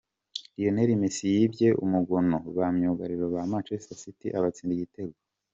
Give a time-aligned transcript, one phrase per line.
[0.57, 5.15] Lionel Messi yibye umugono ba myugariro ba Manchester City abatsinda igitego.